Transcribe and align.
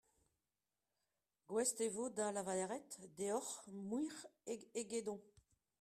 Gouest 1.47 1.77
e 1.85 1.87
vo 1.95 2.05
da 2.17 2.27
lavaret 2.35 2.89
deoc'h 3.17 3.57
muioc'h 3.89 4.65
egedon. 4.81 5.21